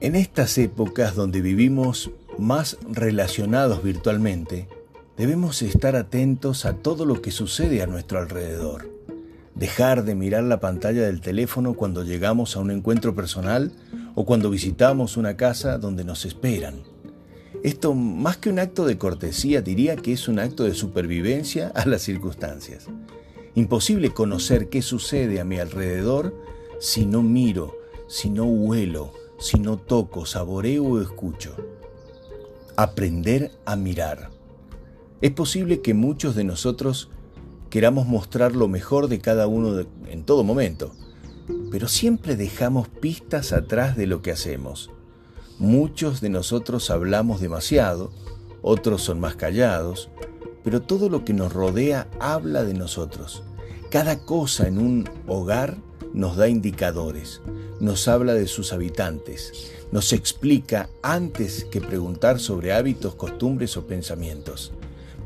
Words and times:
En 0.00 0.14
estas 0.14 0.56
épocas 0.58 1.16
donde 1.16 1.40
vivimos 1.40 2.12
más 2.38 2.78
relacionados 2.88 3.82
virtualmente, 3.82 4.68
debemos 5.16 5.60
estar 5.60 5.96
atentos 5.96 6.66
a 6.66 6.74
todo 6.74 7.04
lo 7.04 7.20
que 7.20 7.32
sucede 7.32 7.82
a 7.82 7.88
nuestro 7.88 8.20
alrededor. 8.20 8.88
Dejar 9.56 10.04
de 10.04 10.14
mirar 10.14 10.44
la 10.44 10.60
pantalla 10.60 11.02
del 11.02 11.20
teléfono 11.20 11.74
cuando 11.74 12.04
llegamos 12.04 12.54
a 12.54 12.60
un 12.60 12.70
encuentro 12.70 13.16
personal 13.16 13.72
o 14.14 14.24
cuando 14.24 14.50
visitamos 14.50 15.16
una 15.16 15.36
casa 15.36 15.78
donde 15.78 16.04
nos 16.04 16.24
esperan. 16.24 16.76
Esto, 17.64 17.92
más 17.92 18.36
que 18.36 18.50
un 18.50 18.60
acto 18.60 18.86
de 18.86 18.98
cortesía, 18.98 19.62
diría 19.62 19.96
que 19.96 20.12
es 20.12 20.28
un 20.28 20.38
acto 20.38 20.62
de 20.62 20.74
supervivencia 20.74 21.72
a 21.74 21.84
las 21.86 22.02
circunstancias. 22.02 22.86
Imposible 23.56 24.10
conocer 24.10 24.68
qué 24.68 24.80
sucede 24.80 25.40
a 25.40 25.44
mi 25.44 25.58
alrededor 25.58 26.40
si 26.78 27.04
no 27.04 27.24
miro, 27.24 27.76
si 28.06 28.30
no 28.30 28.44
huelo, 28.44 29.12
si 29.38 29.58
no 29.58 29.78
toco, 29.78 30.26
saboreo 30.26 30.84
o 30.84 31.00
escucho. 31.00 31.54
Aprender 32.76 33.52
a 33.64 33.76
mirar. 33.76 34.30
Es 35.20 35.30
posible 35.30 35.80
que 35.80 35.94
muchos 35.94 36.34
de 36.34 36.44
nosotros 36.44 37.10
queramos 37.70 38.06
mostrar 38.06 38.54
lo 38.54 38.68
mejor 38.68 39.08
de 39.08 39.20
cada 39.20 39.46
uno 39.46 39.84
en 40.06 40.24
todo 40.24 40.44
momento, 40.44 40.92
pero 41.70 41.88
siempre 41.88 42.36
dejamos 42.36 42.88
pistas 42.88 43.52
atrás 43.52 43.96
de 43.96 44.06
lo 44.06 44.22
que 44.22 44.32
hacemos. 44.32 44.90
Muchos 45.58 46.20
de 46.20 46.30
nosotros 46.30 46.90
hablamos 46.90 47.40
demasiado, 47.40 48.12
otros 48.62 49.02
son 49.02 49.20
más 49.20 49.36
callados, 49.36 50.08
pero 50.64 50.82
todo 50.82 51.08
lo 51.08 51.24
que 51.24 51.32
nos 51.32 51.52
rodea 51.52 52.08
habla 52.20 52.64
de 52.64 52.74
nosotros. 52.74 53.42
Cada 53.90 54.24
cosa 54.24 54.68
en 54.68 54.78
un 54.78 55.08
hogar 55.26 55.78
nos 56.12 56.36
da 56.36 56.48
indicadores, 56.48 57.40
nos 57.80 58.08
habla 58.08 58.34
de 58.34 58.46
sus 58.46 58.72
habitantes, 58.72 59.72
nos 59.92 60.12
explica 60.12 60.88
antes 61.02 61.64
que 61.64 61.80
preguntar 61.80 62.40
sobre 62.40 62.72
hábitos, 62.72 63.14
costumbres 63.14 63.76
o 63.76 63.86
pensamientos. 63.86 64.72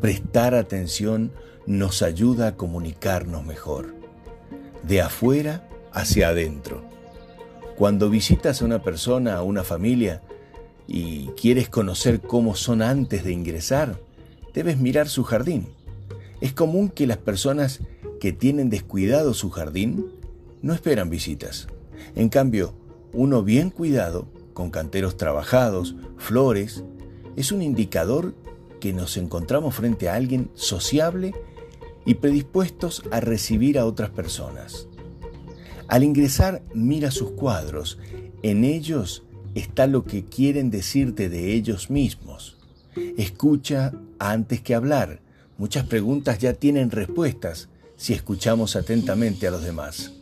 Prestar 0.00 0.54
atención 0.54 1.32
nos 1.66 2.02
ayuda 2.02 2.48
a 2.48 2.56
comunicarnos 2.56 3.44
mejor, 3.44 3.94
de 4.82 5.02
afuera 5.02 5.68
hacia 5.92 6.28
adentro. 6.28 6.82
Cuando 7.76 8.10
visitas 8.10 8.62
a 8.62 8.64
una 8.64 8.82
persona, 8.82 9.36
a 9.36 9.42
una 9.42 9.64
familia, 9.64 10.22
y 10.86 11.26
quieres 11.40 11.68
conocer 11.68 12.20
cómo 12.22 12.56
son 12.56 12.80
antes 12.80 13.22
de 13.22 13.32
ingresar, 13.32 14.00
debes 14.54 14.78
mirar 14.78 15.08
su 15.08 15.22
jardín. 15.22 15.68
Es 16.40 16.54
común 16.54 16.88
que 16.88 17.06
las 17.06 17.18
personas 17.18 17.80
que 18.20 18.32
tienen 18.32 18.70
descuidado 18.70 19.34
su 19.34 19.50
jardín 19.50 20.06
no 20.62 20.74
esperan 20.74 21.10
visitas. 21.10 21.68
En 22.14 22.28
cambio, 22.28 22.74
uno 23.12 23.42
bien 23.42 23.70
cuidado, 23.70 24.28
con 24.52 24.70
canteros 24.70 25.16
trabajados, 25.16 25.94
flores, 26.16 26.84
es 27.36 27.52
un 27.52 27.62
indicador 27.62 28.34
que 28.80 28.92
nos 28.92 29.16
encontramos 29.16 29.74
frente 29.74 30.08
a 30.08 30.14
alguien 30.14 30.50
sociable 30.54 31.34
y 32.04 32.14
predispuestos 32.14 33.02
a 33.10 33.20
recibir 33.20 33.78
a 33.78 33.86
otras 33.86 34.10
personas. 34.10 34.88
Al 35.88 36.04
ingresar, 36.04 36.62
mira 36.74 37.10
sus 37.10 37.30
cuadros. 37.30 37.98
En 38.42 38.64
ellos 38.64 39.24
está 39.54 39.86
lo 39.86 40.04
que 40.04 40.24
quieren 40.24 40.70
decirte 40.70 41.28
de 41.28 41.54
ellos 41.54 41.90
mismos. 41.90 42.58
Escucha 43.16 43.92
antes 44.18 44.60
que 44.60 44.74
hablar. 44.74 45.20
Muchas 45.56 45.86
preguntas 45.86 46.38
ya 46.38 46.52
tienen 46.52 46.90
respuestas 46.90 47.68
si 47.96 48.12
escuchamos 48.12 48.76
atentamente 48.76 49.46
a 49.48 49.50
los 49.50 49.64
demás 49.64 50.18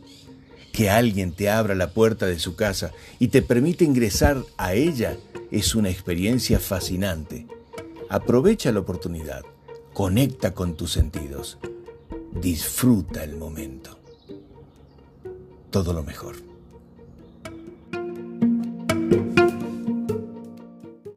que 0.77 0.91
alguien 0.91 1.31
te 1.31 1.49
abra 1.49 1.73
la 1.73 1.89
puerta 1.89 2.27
de 2.27 2.37
su 2.37 2.55
casa 2.55 2.91
y 3.17 3.29
te 3.29 3.41
permite 3.41 3.83
ingresar 3.83 4.43
a 4.57 4.75
ella 4.75 5.17
es 5.49 5.73
una 5.73 5.89
experiencia 5.89 6.59
fascinante. 6.59 7.47
Aprovecha 8.11 8.71
la 8.71 8.81
oportunidad, 8.81 9.41
conecta 9.91 10.53
con 10.53 10.75
tus 10.75 10.91
sentidos, 10.91 11.57
disfruta 12.39 13.23
el 13.23 13.37
momento. 13.37 13.97
Todo 15.71 15.93
lo 15.93 16.03
mejor. 16.03 16.46